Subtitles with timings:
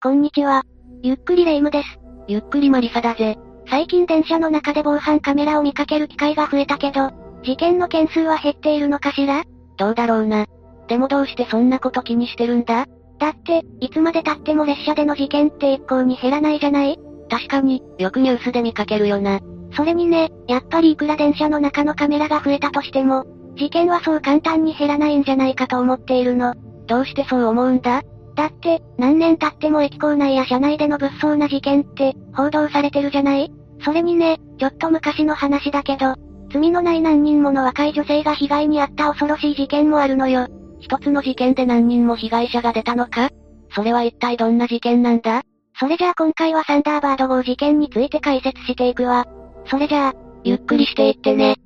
[0.00, 0.62] こんにちは。
[1.02, 1.98] ゆっくりレ夢ムです。
[2.28, 3.36] ゆっくりマリサだぜ。
[3.68, 7.10] 最近電車の中で防犯カメラを見かける機会が増えたけど、
[7.42, 9.42] 事件の件数は減っているのかしら？
[9.76, 10.46] どうだろうな。
[10.86, 12.86] でもどうしてそんなこと気にしてるんだ？
[13.18, 16.96] だって、いつまで経っても列車での事件って一向に減らないじゃない？
[17.28, 19.40] 確かに、よくニュースで見かけるよな。
[19.72, 23.24] それにね、やっぱりいくら電車の中のカメラが増えたとしても、
[23.56, 26.54] 事件はそう簡単に減らないんじゃないかと思っているの。
[26.86, 28.02] どうしてそう思うんだ？
[28.38, 33.52] だって、何年経っても駅構内や車内での物騒な事件って、報道されてるじゃない？
[33.84, 36.14] それにね、ちょっと昔の話だけど、
[36.52, 40.46] 罪のない何人もの若い女性が被害に遭った恐ろしい事件もあるのよ。
[40.78, 43.30] 一つの事件で何人も被害者が出たのか？
[43.74, 45.42] それは一体どんな事件なんだ？
[45.80, 49.26] それじゃあ今回はサンダーバード号事件について解説していくわ。
[49.66, 50.12] それじゃあ、
[50.44, 51.56] ゆっくりしていってね。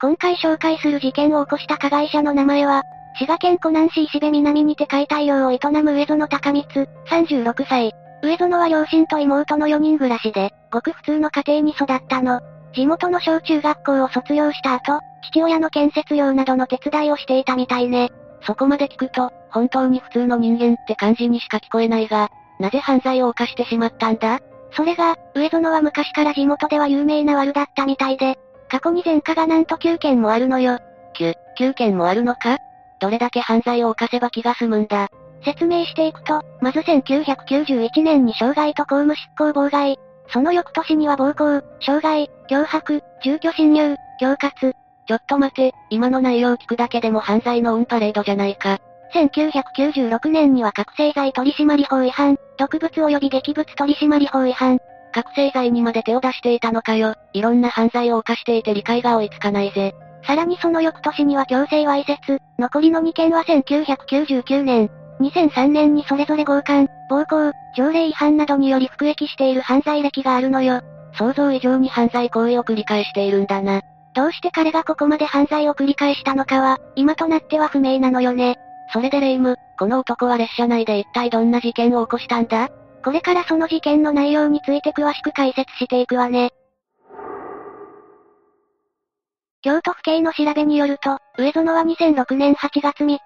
[0.00, 2.82] 今回紹介する事件を起こした加害者の名前は、
[3.18, 7.92] 滋賀県湖南市石部南にて解体業を営む上園高光、36歳。
[8.22, 12.40] 上園は両親と妹の4人暮らしで、ごく普通の家庭に育ったの。
[12.74, 15.00] 地元の小中学校を卒業した後、
[15.32, 18.12] 父親の建設業などの手伝いをしていたみたいね。
[18.42, 24.38] そこまで聞くと、本当に普通の人間って感じにしか聞こえないが、なぜ犯罪を犯してしまったんだ？
[24.70, 30.78] それが、上園は昔から地元では有名な悪だったみたいで、過去に前科がなんと9件もあるのよ。
[31.18, 32.58] 9、9件もあるのか？
[33.00, 35.08] どれだけ犯罪を犯せば気が済むんだ。
[35.44, 39.98] 説明していくと、まず1991年に傷害と公務執行妨害。
[40.30, 44.72] その翌年には暴行、傷害、脅迫、住居侵入、恐喝。
[45.06, 48.78] ちょっと待て、今の内容聞くだけでも犯罪のオンパレードじゃないか。
[49.14, 54.78] 1996年には覚醒剤取締法違反、毒物及び劇物取締法違反。
[55.12, 57.14] 覚醒剤にまで手を出していたのかよ。
[57.32, 59.94] いろんな犯罪を犯していて理解が追いつかないぜ。
[60.24, 64.90] さらにその翌年には強制わいせつ、残りの2件は1999年、
[65.20, 70.80] 2003年にそれぞれ強姦、暴行、条例違反などにより服役している犯罪歴があるのよ。
[71.14, 73.80] 想像以上に犯罪行為を繰り返しているんだな。
[74.14, 78.56] どうして彼がここまで犯罪を繰り返したのかは、今となっては不明なのよね。
[78.92, 82.68] それでレイム、この男は列車内で一体どんな事件を起こしたんだ？
[83.04, 86.50] これからその事件の内容について詳しく解説していくわね。
[89.68, 93.18] 京都府警の調べによると、上園は2006年8月3日、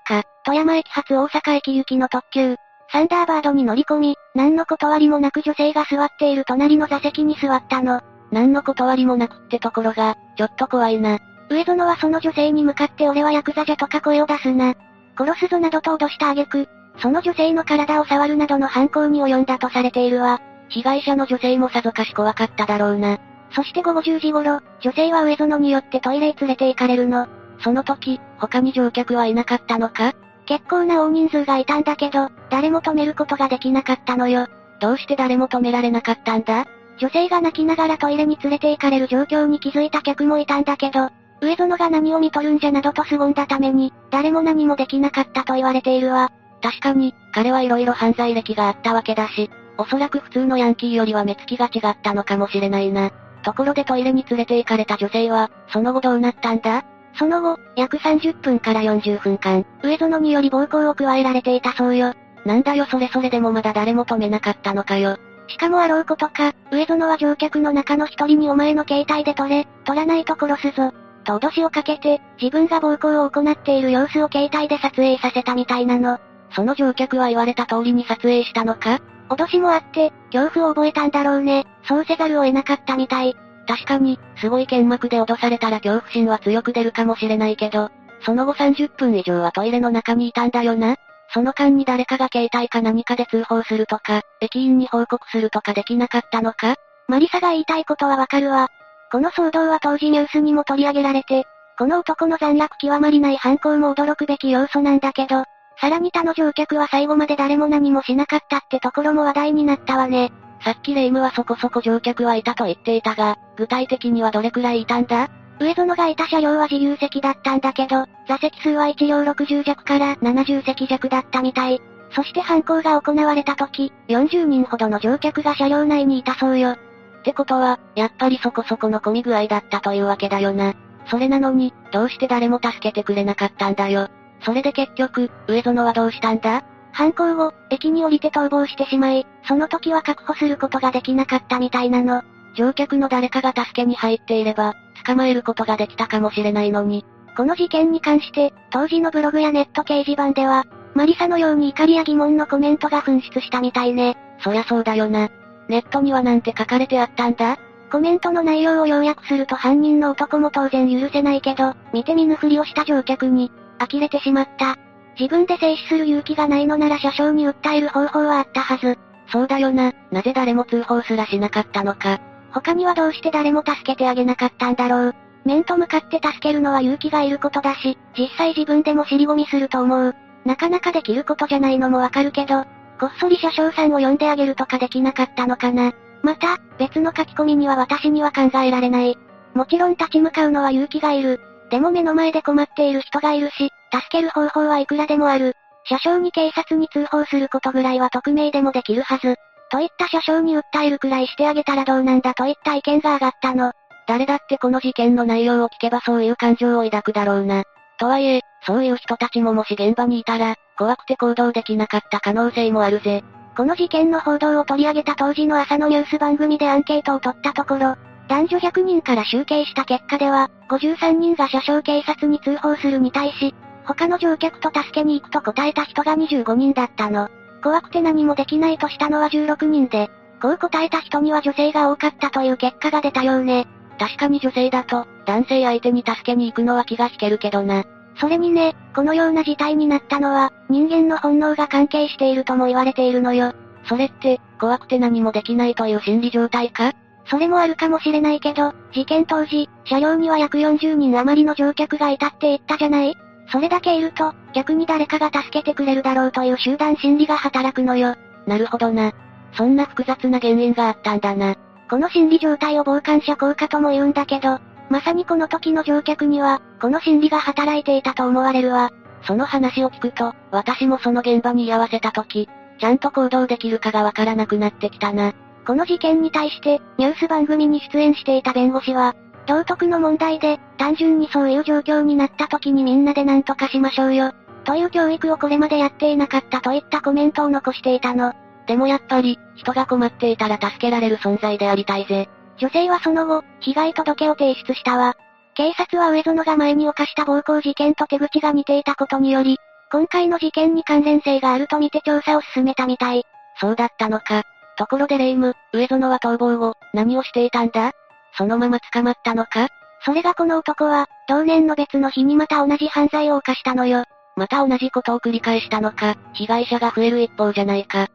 [0.44, 2.56] 富山駅発大阪駅行きの特急、
[2.90, 8.00] サンダーバードに乗り込み、何の断りもなく女性が座っている隣の座席に座ったの。
[8.32, 11.20] 何の断りもなくってところが、ちょっと怖いな。
[11.48, 14.74] 上園はその女性に向かって俺はヤクザじゃとか声を出すな。
[15.16, 16.66] 殺すぞなどと脅した挙句、
[16.98, 20.40] その女性の体を触るなどの犯行に及んだとされているわ。
[20.70, 23.20] 被害者の女性もさぞかし怖かっただろうな。
[23.54, 27.26] そして午後10時頃、女性は上園によってトイレへ連れて行かれるの。
[27.60, 30.14] その時、他に乗客はいなかったのか？
[30.46, 34.48] 結構な大人数がいたんだけど、誰も止めることができなかったのよ。
[34.80, 36.66] どうして誰も止められなかったんだ？
[36.98, 46.30] 女性が泣きながらトイレに連れて行かれる状況に気づいた客もいたんだけど、上園が何を見とるんじゃなどと凄んだために、誰も何もできなかったと言われているわ。
[46.62, 53.10] 確かに、彼はいろいろ犯罪歴があったわけだし、おそらく普通のヤンキーよりは目つきが違ったのかもしれないな。
[53.42, 56.84] ところでトイレに連れて行かれた女性は、その後どうなったんだ？
[57.14, 62.14] その後、約30分から40分間、上園により暴行を加えられていたそうよ。
[62.46, 65.18] なんだよそれそれでもまだ誰も止めなかったのかよ。
[65.48, 70.92] しかもあろうことか、上園は乗客の中の一人にお前の携帯で撮れ、撮らないと殺すぞ。
[71.24, 76.18] と脅しをかけて、自分が暴行を行っている様子を携帯で撮影させたみたいなの。
[76.54, 79.00] その乗客は言われた通りに撮影したのか？
[79.34, 81.66] 脅しもあって、恐怖を覚えたんだろうね。
[81.84, 83.36] そうせざるを得なかったみたい。
[83.66, 87.90] 確かに、すごい剣幕で脅されたら恐怖心は強く出るかもしれないけど、
[88.24, 90.96] その後30分以上はトイレの中にいたんだよな。
[91.32, 96.76] その間に誰かが携帯か何かで通報するとか、駅員に報告するとかできなかったのか
[97.08, 98.68] マリサが言いたいことはわかるわ。
[99.10, 101.44] この騒動は当時ニュースにも取り上げられて、
[101.78, 105.44] この男の残虐極まりない犯行も驚くべき要素なんだけど、
[105.82, 110.32] さらに他の乗客は最後まで誰も何もしなかったってところも話題になったわね。
[110.60, 115.28] さっきレイムはそこそこ乗客はいたと言っていたが、具体的にはどれくらいいたんだ？
[115.58, 121.80] 上園がいた車両は自由席だったんだけど、座席数は1両60弱から70席弱だったみたい。
[122.14, 126.70] そして犯行が行われた時、40人ほどの乗客が車両内にいたそうよ。
[126.70, 126.78] っ
[127.24, 130.74] てことは、やっぱりそこそこの混み具合だったというわけだよな。
[131.08, 134.08] それなのに、どうして誰も助けてくれなかったんだよ。
[134.44, 136.64] それで結局、上園はどうしたんだ？
[136.92, 142.22] 犯行後、駅に降りて逃亡してしまい、その時は確保することができなかったみたいなの。
[142.54, 144.74] 乗客の誰かが助けに入っていれば、
[145.06, 147.04] 捕まえることができたかもしれないのに。
[147.34, 154.18] この事件に関して、当時のブログやネット掲示板では、マリサのように怒りや疑問のコメントが噴出したみたいね。
[154.40, 155.30] そりゃそうだよな。
[155.68, 157.56] ネットにはなんて書かれてあったんだ？
[157.90, 163.50] コメントの内容を要約すると犯人の男も当然許せないけど、見て見ぬふりをした乗客に、
[163.86, 164.76] 呆れてしまった。
[165.18, 168.98] 自分で制止する勇気がないのなら車掌に訴える方法はあったはず。
[169.30, 172.20] そうだよな、なぜ誰も通報すらしなかったのか。
[172.52, 175.14] 他にはどうして誰も助けてあげなかったんだろう。
[175.44, 180.14] 面と向かって助けるのは勇気がいることだし、実際自分でも尻込みすると思う。
[180.44, 182.64] なかなかできることじゃないのもわかるけど、
[183.00, 185.92] こっそり車掌さんを呼んであげるとかできなかったのかな。
[186.22, 189.16] また、別の書き込みには私には考えられない。
[189.54, 191.40] もちろん立ち向かうのは勇気がいる。
[191.72, 195.56] でも目の前で困っている人がいるし、助ける方法はいくらでもある。
[195.84, 199.36] 車掌に警察に通報することぐらいは匿名でもできるはず。
[199.70, 203.72] といった車掌に訴えるくらいしてあげたらどうなんだといった意見が上がったの。
[204.06, 207.64] 誰だってこの事件の内容を聞けばそういう感情を抱くだろうな。
[207.98, 213.24] とはいえ、そういう人たちももし現場にいたら、怖くて行動できなかった可能性もあるぜ。
[213.56, 217.96] この事件の報道を取り上げた当時の朝のニュース番組でアンケートを取ったところ、
[218.28, 223.54] 男女100人から集計した結果では、53人が車掌警察に通報するに対し、
[223.84, 227.28] 他の乗客と助けに行くと答えた人が25人だったの。
[227.62, 230.10] 怖くて何もできないとしたのは16人で、
[230.40, 233.66] こう答えた人には女性が多かったという結果が出たようね。
[233.98, 237.84] 確かに女性だと、男性相手に助けに行くのは気が引けるけどな。
[238.16, 243.52] それにね、このような事態になったのは、人間の本能が関係しているとも言われているのよ。
[243.84, 246.92] それって、怖くて何もできないという心理状態か？
[247.32, 253.16] それもあるかもしれないけど、事件当時、車両には約40人余りの乗客がいたって言ったじゃない？
[253.50, 258.16] それだけいると、逆に誰かが助けてくれるだろうという集団心理が働くのよ。
[258.46, 259.12] なるほどな。
[259.54, 261.54] そんな複雑な原因があったんだな。
[261.88, 264.58] この心理状態を傍観者効果とも言うんだけど、
[264.90, 268.90] まさにこの時の乗客には、この心理が働いていたと思われるわ。
[269.26, 275.32] その話を聞くと、私もその現場に居合わせた時、ちゃんと行動できるかがわからなくなってきたな。
[275.66, 279.14] この事件に対して、ニュース番組に出演していた弁護士は、
[279.46, 284.32] 道徳の問題で、単純にそういう状況になった時にみんなで何とかしましょうよ。
[284.64, 288.32] という教育をこれまでやっていなかったといったコメントを残していたの。
[288.66, 292.28] でもやっぱり、人が困っていたら助けられる存在でありたいぜ。
[292.58, 295.16] 女性はその後、被害届を提出したわ。
[295.54, 299.58] 警察は上園が前に犯した暴行事件と手口が似ていたことにより、
[299.90, 303.24] 今回の事件に関連性があるとみて調査を進めたみたい。
[303.60, 304.44] そうだったのか。
[304.78, 307.92] ところでレイム、上園は逃亡後、何をしていたんだ？
[308.36, 309.68] そのまま捕まったのか？
[310.04, 314.04] それがこの男は、同年の別の日にまた同じ犯罪を犯したのよ。
[314.36, 318.08] また同じことを繰り返したのか、被害者が増える一方じゃないか。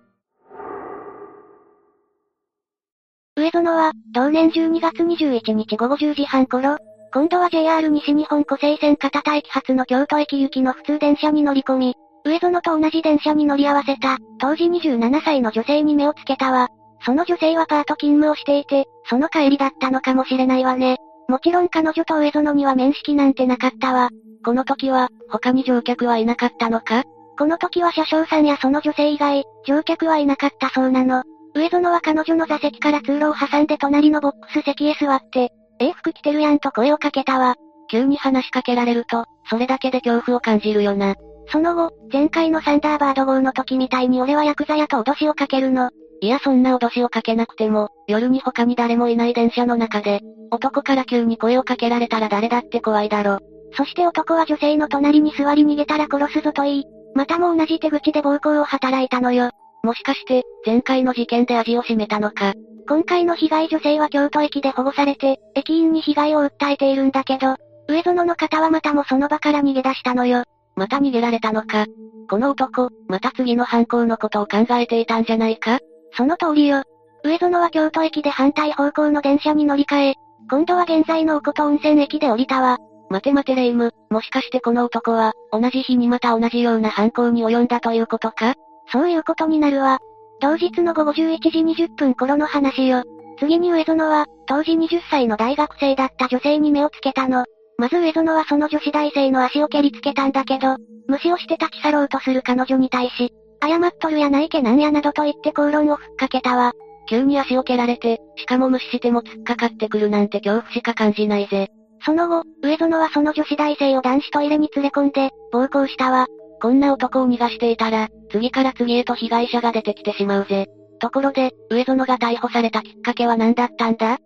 [3.36, 6.77] 上園は、同年12月21日午後10時半頃、
[7.13, 11.95] 今度は JR 西日本湖西線片田駅発の京都駅行きの普通電車に乗り込み、
[12.27, 16.68] 上園と同じ電車に乗り合わせた、当時27歳の女性に目をつけたわ。
[17.06, 20.97] その女性はパート勤務をしていて、その帰りだったのかもしれないわね。
[21.29, 24.09] もちろん彼女と上園には面識なんてなかったわ。
[24.44, 27.03] この時は、他に乗客はいなかったのか？
[27.38, 31.24] この時は車掌さんやその女性以外、乗客はいなかったそうなの。
[31.56, 37.56] 上園は彼女の座席から通路を挟んで隣のボックス席へ座って、ええ服着てるやんと声をかけたわ。
[37.89, 41.15] 急に話しかけられると、それだけで恐怖を感じるよな。
[41.50, 45.92] その後、前回のサンダーバード号の時みたいに俺はヤクザやと脅しをかけるの。
[46.20, 53.39] いやそんな脅しをかけなくても、夜に他に誰もいない電車の中で、男から急に声をかけられたら誰だって怖いだろ。
[53.74, 59.51] そして男は女性の隣に座り逃げたら殺すぞと言い、またも同じ手口で暴行を働いたのよ。
[59.84, 62.54] もしかして、前回の事件で味を占めたのか。
[62.88, 67.56] 今回の被害女性は京都駅で保護されて、駅員に被害を訴えているんだけど、
[67.88, 70.44] 上園の方はまたもその場から逃げ出したのよ。
[70.77, 71.86] また逃げられたのか。
[72.29, 75.79] この男、また次の犯行のことを考えていたんじゃないか？
[76.13, 76.84] その通りよ。
[77.24, 80.15] 上園は京都駅で反対方向の電車に乗り換え、
[80.50, 82.77] 今度は現在のおこと温泉駅で降りたわ。
[83.10, 88.53] 待て待てレイム、もしかしてこの男は、同じ日にまた同じような犯行に及んだということか？
[88.91, 90.00] そういうことになるわ。
[90.39, 91.50] 同日の午後11時
[91.86, 93.03] 20分頃の話よ。
[93.39, 97.46] 次に上園は、当時20歳の大学生だった女性に目をつけたの。
[97.77, 103.31] まず上園はその女子大生の足を蹴りつけたんだけど、無視をして立ち去ろうとする彼女に対し、
[103.62, 106.74] 謝っとるやないけなんやなどと言って口論をふっかけたわ。
[107.10, 111.69] 急に足を蹴られて、しかも無視しても突っかかってくるなんて恐怖しか感じないぜ。
[112.05, 116.27] その後、上園はその女子大生を男子トイレに連れ込んで、暴行したわ。
[116.62, 120.67] こんな男を逃がしていたら、次から次へと被害者が出てきてしまうぜ。
[121.00, 124.17] ところで、上園が逮捕されたきっかけは何だったんだ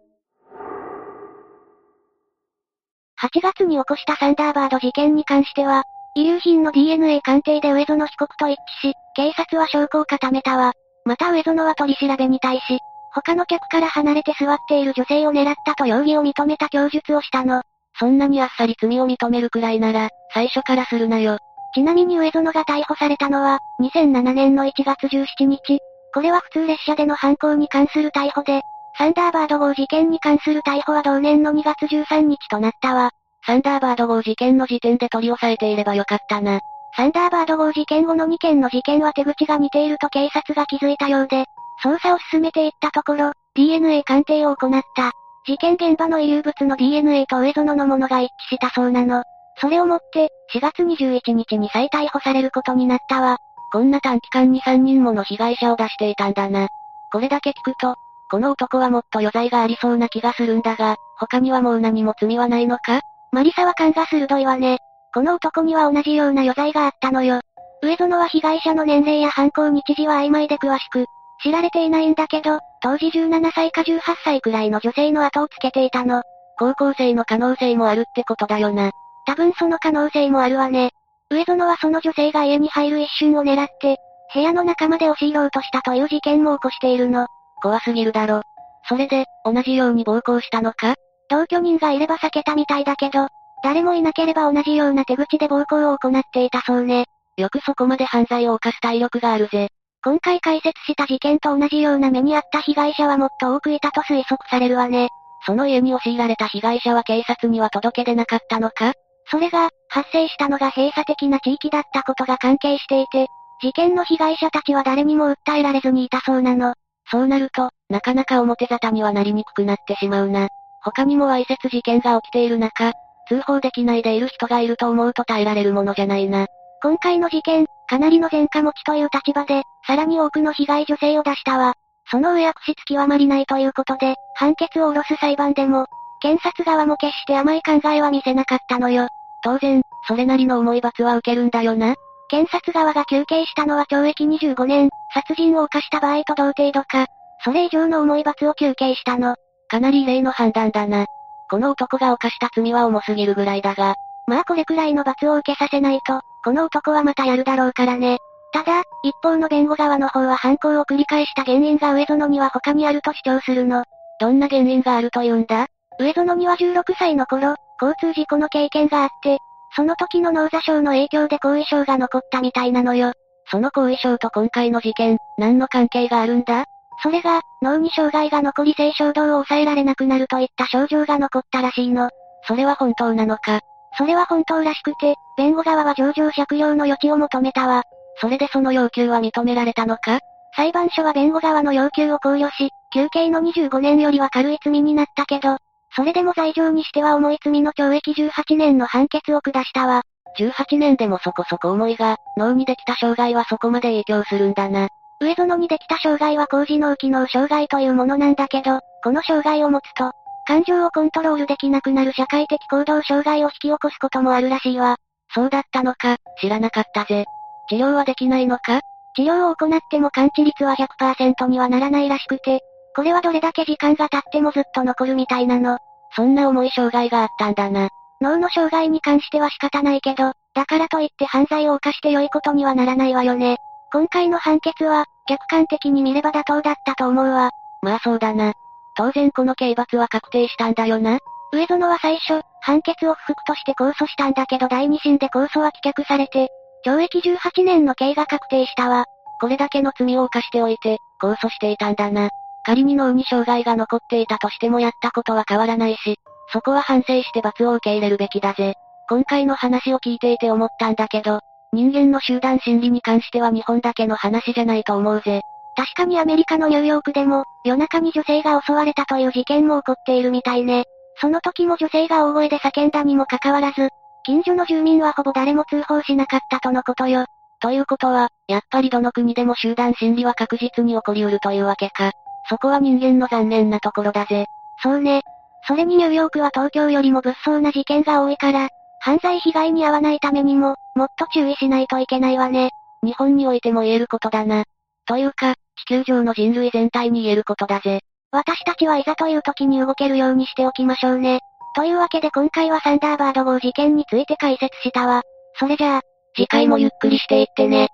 [3.22, 5.84] ?8 月に起こしたサンダーバード事件に関しては、
[6.16, 10.74] 遺留品の DNA 鑑定で上園被告と一致し、警察は証拠を固めたわ。
[11.06, 12.80] また上園は取り調べに対し、
[13.14, 17.62] 他の客から離れて座っている女性を狙ったと容疑を認めた供述をしたの。
[18.00, 21.38] そんなにあっさり罪を認めるくらいなら、最初からするなよ。
[21.74, 25.80] ちなみに上園が逮捕されたのは、2007年の1月17日。
[26.14, 28.62] これは普通列車での犯行に関する逮捕で、
[29.02, 33.10] サンダーバード号事件に関する逮捕は同年の2月13日となったわ。
[33.44, 36.60] サンダーバード号事件の時点で取り押さえていればよかったな。
[36.96, 41.46] サンダーバード号事件後の2件の事件は手口が似ていると警察が気づいたようで、
[41.84, 45.14] 捜査を進めていったところ、DNA 鑑定を行った。
[45.48, 49.24] 事件現場の遺留物の DNA と上園のものが一致したそうなの。
[49.58, 53.40] それをもって、4月21日に再逮捕されることになったわ。
[53.72, 56.68] こんな短期間に3人もの被害者を出していたんだな。
[57.12, 57.96] これだけ聞くと、
[58.32, 63.02] この男はもっと余罪がありそうな気がするんだが、他にはもう何も罪はないのか？
[63.34, 64.78] マリサは勘が鋭いわね。
[65.14, 67.42] この男には同じような余罪があったのよ。
[67.84, 71.08] 上園は被害者の年齢や犯行日時は曖昧で詳しく、
[71.44, 76.24] 知られていないんだけど、当時17歳か18歳くらいの女性の後をつけていたの。
[76.58, 78.92] 高校生の可能性もあるってことだよな。
[79.28, 80.92] 多分その可能性もあるわね。
[81.30, 83.98] 上園はその女性が家に入る一瞬を狙って、
[84.34, 87.28] 部屋の中まで押し入ろうとしたという事件も起こしているの。
[87.62, 88.42] 怖すぎるだろ。
[88.90, 90.96] それで、同じように暴行したのか？
[91.30, 93.28] 同居人がいれば避けたみたいだけど、
[93.64, 97.06] 誰もいなければ同じような手口で暴行を行っていたそうね。
[97.38, 99.70] よくそこまで犯罪を犯す体力があるぜ。
[100.04, 105.10] 今回解説した事件と同じような目にあった被害者はもっと多くいたと推測されるわね。
[105.46, 108.94] その家に押し入られた被害者は警察には届け出なかったのか？
[109.28, 113.28] それが、発生したのが閉鎖的な地域だったことが関係していて、
[113.62, 116.74] 事件の被害者たちは誰にも訴えられずにいたそうなの。
[117.12, 120.48] そうなると、なかなか表沙汰にはなりにくくなってしまうな。
[120.82, 122.94] 他にもわいせつ事件が起きている中、
[123.28, 126.48] 通報できないでいる人がいると思うと耐えられるものじゃないな。
[126.82, 131.74] 今回の事件、かなりの前科持ちという立場で、さらに多くの被害女性を出したわ。
[132.10, 135.88] その上悪質極まりないということで、判決を下ろす裁判でも、
[136.22, 139.08] 検察側も決して甘い考えは見せなかったのよ。
[139.44, 141.96] 当然、それなりの重い罰は受けるんだよな。
[142.30, 147.08] 検察側が求刑したのは懲役25年、殺人を犯した場合と同程度か、
[147.44, 149.36] それ以上の重い罰を求刑したの。
[149.68, 151.06] かなり異例の判断だな。
[151.50, 153.96] この男が犯した罪は重すぎるぐらいだが。
[154.28, 158.20] まあこれくらいの罰を受けさせないと、この男はまたやるだろうからね。
[158.54, 163.84] ただ、一方の弁護側の方は犯行を繰り返した原因が上園には他にあると主張するの。
[164.20, 165.68] どんな原因があると言うんだ？
[166.00, 169.40] 上園には16歳の頃、交通事故の経験があって、
[169.76, 173.14] その時の脳挫傷の影響で後遺症が残ったみたいなのよ。
[173.52, 176.66] その後遺症と今回の事件、何の関係があるんだ？
[177.04, 182.10] それが、脳に障害が残り性衝動を抑えられなくなるといった症状が残ったらしいの。
[182.48, 183.60] それは本当なのか？
[183.98, 187.84] それは本当らしくて、弁護側は上場借用の余地を求めたわ。
[188.22, 190.20] それでその要求は認められたのか？
[190.56, 195.58] 裁判所は弁護側の要求を考慮し、休刑の25年よりは軽い罪になったけど、
[195.94, 200.04] それでも罪状にしては重い罪の懲役18年の判決を下したわ。
[200.40, 204.88] 18年でもそこそこ重いが、脳にできた障害はそこまで影響するんだな。
[205.20, 210.12] 上園にできた障害は高次脳機能障害というものなんだけど、この障害を持つと、
[210.48, 214.96] 感情をコントロールできなくなる社会的行動障害を引き起こすこともあるらしいわ。
[215.34, 217.26] そうだったのか、知らなかったぜ。
[217.70, 218.82] 治療はできないのか？
[219.16, 222.62] 治療を行っても完治率は100%にはならないらしくて、
[222.96, 225.78] これはどれだけ時間が経ってもずっと残るみたいなの。
[226.16, 227.90] そんな重い障害があったんだな。
[228.22, 233.58] 脳の障害に関しては仕方ないけど、だからといって犯罪を犯して良いことにはならないわよね。
[233.92, 237.50] 今回の判決は、客観的に見れば妥当だったと思うわ。
[237.82, 238.54] まあそうだな。
[238.96, 241.18] 当然この刑罰は確定したんだよな。
[241.52, 246.50] 上園は最初、判決を不服として控訴したんだけど第二審で控訴は棄却されて、
[246.86, 249.06] 懲役18年の刑が確定したわ。
[249.40, 252.30] これだけの罪を犯しておいて、控訴していたんだな。
[252.64, 256.20] 仮に脳に障害が残っていたとしてもやったことは変わらないし、
[256.52, 258.76] そこは反省して罰を受け入れるべきだぜ。
[259.10, 261.40] 今回の話を聞いていて思ったんだけど、
[261.74, 265.42] 人間の集団心理に関しては日本だけの話じゃないと思うぜ。
[265.76, 270.84] 確かにアメリカのニューヨークでも、夜中に女性が襲われたという事件も起こっているみたいね。
[271.22, 273.90] その時も女性が大声で叫んだにもかかわらず、
[274.24, 277.26] 近所の住民はほぼ誰も通報しなかったとのことよ。
[277.62, 282.12] ということは、やっぱりどの国でも集団心理は確実に起こりうるというわけか。
[282.50, 284.46] そこは人間の残念なところだぜ。
[284.84, 285.22] そうね。
[285.68, 292.70] それにニューヨークは東京よりも物騒な事件が多いから、犯罪被害に遭わないためにも、もっと注意しないといけないわね。
[293.04, 294.64] 日本においても言えることだな。
[295.06, 298.02] というか、地球上の人類全体に言えることだぜ。
[298.32, 301.40] 私たちはいざという時に動けるようにしておきましょうね。
[301.76, 305.24] というわけで今回はサンダーバード号事件について解説したわ。
[305.56, 306.02] それじゃあ、
[306.36, 307.90] 次回もゆっくりしていってね。